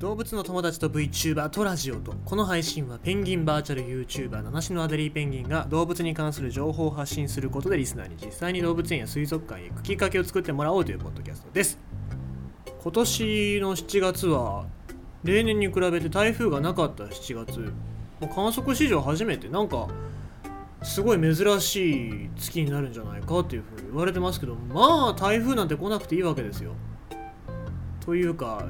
[0.00, 2.14] 動物の友達と VTuber とラジオと。
[2.24, 11.78] この配信はペンギンバーチャル YouTuber 七種のアデリーペンギンが動物に関する情報を発信することでリスナーに実際に動物園や水族館へ行くきっかけを作ってもらおうというポッドキャストです。
[12.82, 14.64] 今年の7月は
[15.22, 17.60] 例年に比べて台風がなかった7月。
[17.60, 17.70] も
[18.22, 19.86] う観測史上初めてなんか
[20.82, 26.72] すごい珍しい月になるんじゃないかっていうふうに言われてますけどまあ台風なんて来なくていいわけですよ。
[28.00, 28.64] というか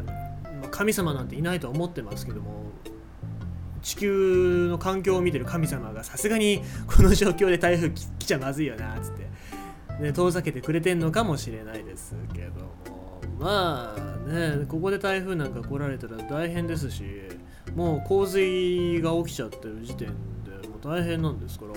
[0.81, 2.65] 神様なんていないとは思ってますけども
[3.83, 13.21] 地球の環境を見てる神様がさすがにこの状況で台風来ちゃまずいよなっつって、ね、遠ざけてくれてんのかもしれないですけども。
[13.39, 17.05] まあねここで台風なんか来られたら大変ですし
[17.75, 21.73] もう洪水が起きちゃってる時点でもう大変なんですから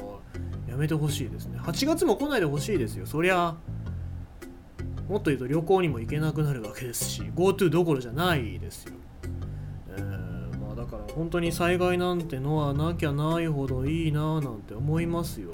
[0.71, 1.59] やめてほしいですね。
[1.59, 3.05] 8月も来ないでほしいですよ。
[3.05, 3.55] そりゃ。
[5.07, 8.93] もっと言うと旅行にも行けなくなるわけですし GoTo どころじゃないですよ、
[9.89, 15.51] えーまあ、だから本当に災害なんてのはなきゃないほどいいななんて思いますよ。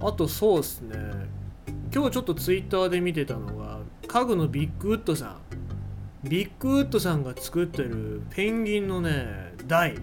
[0.00, 0.96] あとそうですね。
[1.94, 5.38] 今日ちょっと Twitter で見てたのが家具のビッグウッドさ
[6.24, 6.28] ん。
[6.28, 9.96] ビッグウッドさんが作ってるペンギンのね台。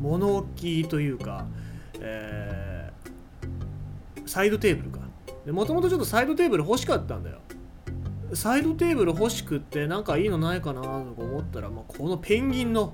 [0.00, 1.46] 物置というか、
[2.00, 2.66] えー
[4.26, 5.05] サイドテーブルか。
[5.52, 7.38] もともとちょっとサイドテーブル欲しかったんだよ。
[8.34, 12.92] サイドテーブル欲しくってなんかいいのないかなとか思ったら、まあ、このペンギンの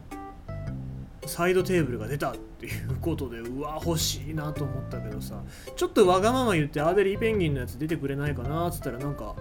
[1.25, 5.41] サイドテーブルが出たっていうことでうわ欲しいなと思ったけどさ。
[5.75, 9.35] ちょっとわがまま言ってアデリーペンギンのやつ出てくれないかなっつったらなんか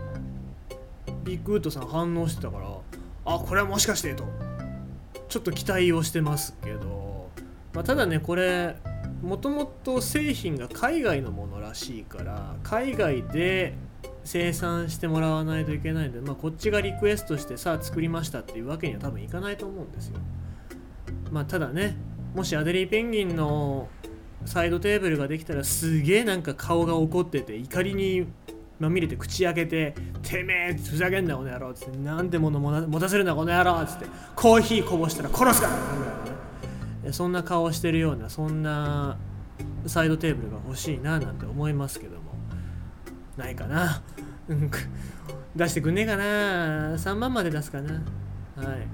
[1.23, 2.67] ビッグウッドさん反応してたから
[3.26, 4.26] あこれはもしかしてと。
[5.32, 7.30] ちょっと期待をしてますけど、
[7.73, 8.76] まあ、ただねこれ
[9.22, 13.73] もともと製品が海外のものらしいから海外で
[14.23, 20.19] 生産してもらわないといけないんで、まあ、こっちがリクエストしてさあ作りましたっていうわけには多分いかないと思うんですよ。
[21.31, 21.95] まあただね
[22.36, 23.87] もしアデリーペンギンの
[24.45, 28.27] サイドテーブルができたらすげえなんか顔が怒ってて怒りに
[28.80, 34.05] まみれて口開けて「てめえふざけんなこの野郎」っつって「なんでもな持たせるなこの野郎」っつって
[34.36, 36.05] 「コーヒーこぼしたら殺すから」みたいな
[37.05, 39.17] ねそんな顔してるようなそんな
[39.86, 42.33] サイドテーブルが欲しいななんて思いますけども。
[43.38, 44.02] ないかな。
[45.55, 46.95] 出してくんねえかな。
[46.95, 47.94] 3万まで出すかな。
[47.94, 48.88] はい。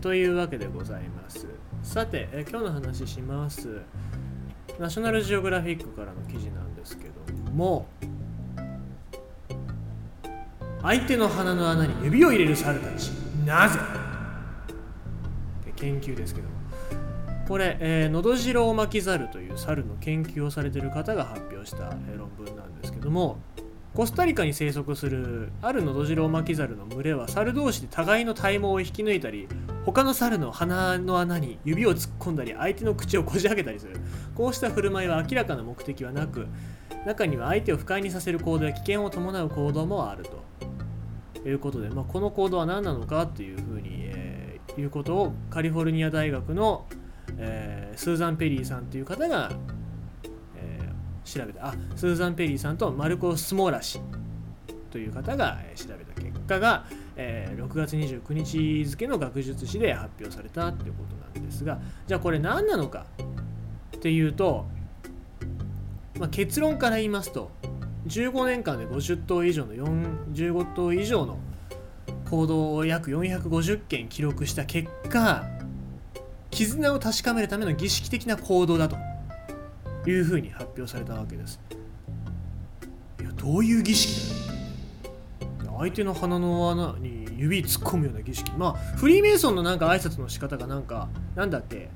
[0.00, 1.46] というわけでございます。
[1.82, 3.80] さてえ今日の話します。
[4.78, 7.86] ナショナルジオグラフィックからの記事なんですけども。
[10.80, 13.10] 相手の鼻の穴に指を入れる猿たち。
[13.44, 13.78] なぜ？
[15.76, 16.54] 研究ですけども。
[17.48, 23.38] これ、えー、のどじろを巻き猿という猿の研究をされている方が発表した、論文なんですけども
[23.94, 29.48] コスタリカに生息するあるのどじろ巻き猿の群れは猿同士で互いの体毛を引き抜いたり
[29.84, 33.96] 他の猿の鼻の穴に指を突っ込んだり相手の口をこじ開けたりする。
[34.34, 36.46] こうした振る舞いは明らかな目的はなく
[37.04, 40.42] 中には相手を不快にさせる行動や危険を伴う行動もあると。
[41.44, 44.42] いうことで、まあ、この行動は何なのかっていうふうに、えー
[44.80, 46.86] いうことをカリフォルニア大学の、
[47.38, 49.50] えースーザン・ペリーさんという方が、
[50.56, 50.92] えー
[51.24, 51.68] 調べた。
[51.68, 54.00] あスーザン・ペリーさんとマルコ・スモーラ氏
[54.90, 56.84] という方が、え調べた結果が、
[57.16, 63.06] えー6月29日付の学術誌で発表されたということなんですがじゃあこれ何なのか
[63.96, 64.66] っていうと、
[66.18, 67.50] まあ、結論から言いますと
[68.06, 71.38] 15年間で50頭以上の15頭以上の
[72.28, 75.46] 行動を約450件記録した結果
[76.52, 78.96] 絆を確かめるための儀式的な行動だと
[80.06, 81.58] いうふうに発表されたわけです。
[83.20, 84.34] いやどういう儀式
[85.58, 85.64] だ？
[85.64, 88.52] よ相手の鼻の穴に指突っ込むような儀式。
[88.52, 91.88] まあフリーメイソンのなんか挨拶の仕方がなんかなんだっけ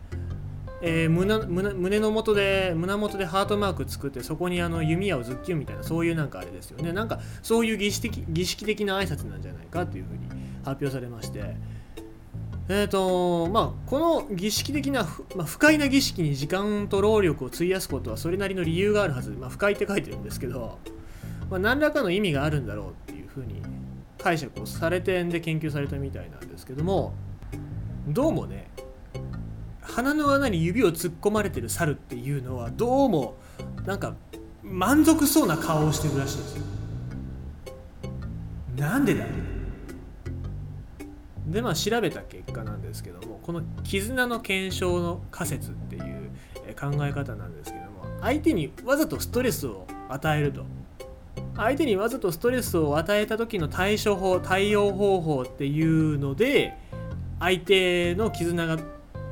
[0.83, 1.38] えー胸
[1.75, 6.93] 胸の元で胸元でハートマーク作ってそこにあの弓矢をズッキュンみたいなそういうなんかあれですよね。
[6.93, 10.20] なんかそういう儀式的儀式的な挨拶なんじゃないかっていうふうに
[10.64, 11.75] 発表されまして。
[12.68, 15.04] えーとまあ、この儀式的な、
[15.36, 20.78] まあ、不快な儀式に時間と労力を費やすことはそれなりの理由があるはず、まあ、不快って書いてるんですけど、
[21.48, 23.62] まあ、何らかの意味があるんだろうっていうふうに
[24.18, 27.14] 解釈をされてんで研究されたみたいなんですけども
[28.08, 28.68] どうもね
[29.80, 33.36] 鼻の穴に指を突っ込まれてる猿っていうのはどうも
[33.86, 34.16] なんか
[34.64, 36.62] 満足そうな顔をしてるらしいんですよ。
[38.76, 39.24] なんでだ？
[41.46, 46.31] でまあ調べた結果なんですけどもこの絆の検証の仮説っていう
[46.78, 50.64] 考え方なんですけども相手にわざとストレスを与えると。
[51.54, 56.75] 相手にわざとストレスを与えた時の対処法対応方法っていうので
[57.40, 58.78] 相手の絆が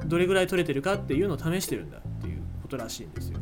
[0.06, 3.38] どれぐらい取れてるかっていうのを試してるんだっていうことらしいんですよ。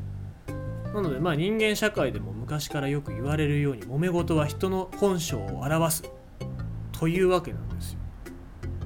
[0.95, 6.03] なのでまあ人間社会でも昔からよく言われるように揉め事は人の本性を表す
[6.93, 7.99] というわけなんですよ。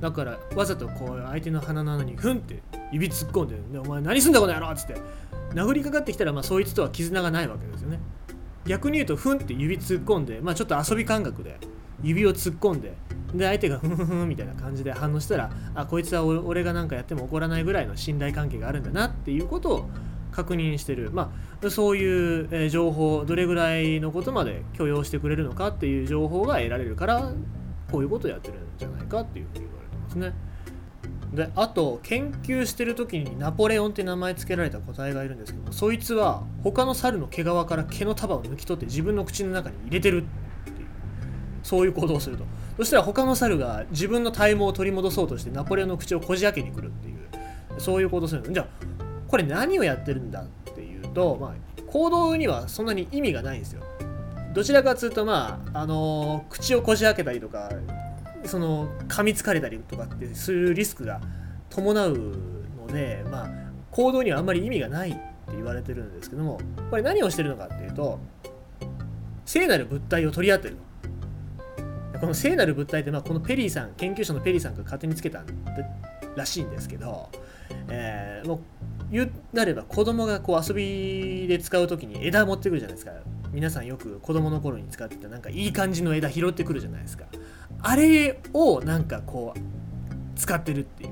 [0.01, 2.63] だからわざとこう相手の鼻の穴にふんって
[2.93, 5.01] 指突っ込んで「でお前何すんだこの野郎!」っつって。
[5.55, 7.99] 殴りかかってきたらまあそいつとは絆がないわけですよね。
[8.67, 11.57] 逆に言うとふんって指突っ込んでまあちょっと遊び感覚で
[12.03, 12.95] 指を突っ込んで
[13.35, 19.91] で相手がふんふんふんみたいな感じで反応したらあこいつは俺が何かやっても怒らないぐらいの信頼関係があるんだなっていうことを
[20.33, 21.11] 確認してる。
[21.13, 21.33] ま
[21.63, 27.33] あそういう、情報どれぐらいのことまで許容してくれるのかっていう情報が得られるから
[27.91, 30.33] こういうことをやってるんじゃないかっていうふうに言われてますね。
[31.33, 40.87] であと研究してる時にナポレオンって名前付けられた個体がいるんですけどそいつは他の猿の毛皮から毛の束を抜き取って自分の口の中に入れてるっていう
[41.63, 42.45] そういう行動をすると。
[42.77, 48.53] そしたら他の猿が自分の体毛を取り戻そうとしてナポレオンの口をこじ開けに来るっていうそういう行動をするの。
[48.53, 48.67] じゃあ
[49.29, 53.83] これ何をやってるんだっていうと、まあ、行動にはそんなに意味がないんですよ。
[54.55, 57.71] どちらかというとまああのー、口をこじ開けたりとか
[58.47, 61.21] その噛みつかれたりとかってするリスクが
[61.71, 62.13] 伴う
[62.79, 63.51] のでまあ
[63.91, 65.21] 行動にはあんまり意味がないって
[65.53, 66.61] 言われてるんですけども
[66.91, 68.19] これ何をしてるのかっていうと
[69.45, 70.77] 聖なる物体を取り合ってる
[72.21, 75.45] この聖なる物体って、まあ、このペリーさん研究者のペリーさんが勝手につけた
[76.35, 77.29] らしいんですけど、
[77.89, 78.61] えー、もう
[79.11, 83.13] 言うなれば子供がこう遊びで使う時に枝持ってくるじゃないですか。
[83.53, 87.25] 皆さんよく子供の頃に使ってたなんかいい感じの枝拾ってくるじゃないですか。
[87.83, 91.11] あれをなんかこう使ってるっていう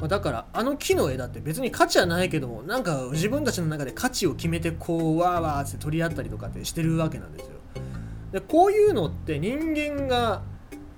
[0.00, 7.52] まだからあの木の枝って別に価値はないけどもなんか自分たちの中で価値を決めてこうわーわーって取り合ったりとかってしてるわけなんですよ。
[8.32, 10.42] でこういうのって人間が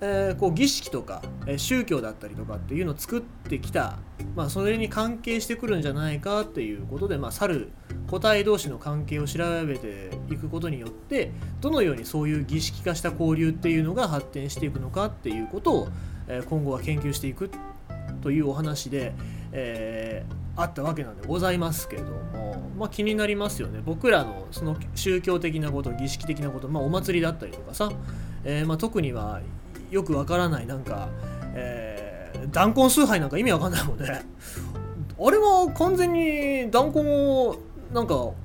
[0.01, 3.97] えー、こう儀式とか、えー、宗教だったりとかっていうのを作ってきた、
[4.35, 7.71] まあ、それに関係してくるんじゃないかっていうことで、まあ、猿
[8.15, 15.87] 個体同士の関係を調べていくことによってどのようにそういう儀式化した交流っていうのが発展していくのかっていうことを、
[16.29, 17.51] え、今後は研究していく
[18.21, 19.11] というお話で、
[19.51, 23.81] えー、あったわけなんでございますけども、まあ、気になりますよね。
[23.85, 27.91] 僕らのその宗教的なこと儀式的なこと、まあ、お祭りだったりとかさ、
[28.45, 29.41] えーまあ、特には
[29.91, 31.09] よくわからないなんか、
[31.53, 34.23] えー、弾痕崇拝なんか意味わかんないもんね。
[35.17, 37.57] あれは完全に弾痕を
[37.93, 38.35] なんかお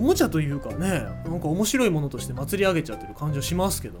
[0.00, 4.00] もちゃというかねなんか面白いものとして祭り上げちゃってる感じはしますけど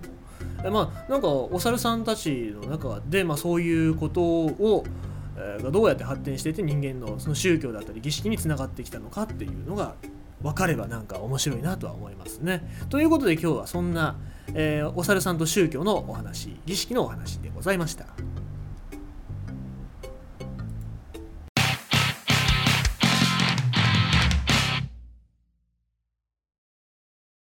[0.64, 4.84] えまあなんかお猿さんたちの中で、まあ、そういうことを、
[5.36, 9.94] え、がどうやって発展していて人間のその宗教だったり儀式につながってきたのかっていうのが
[10.42, 12.62] 分かればなんか面白いなとは思いますね。
[12.88, 14.16] ということで今日はそんな、
[14.54, 18.06] えー、お猿さんと宗教のお話儀式のお話でございました。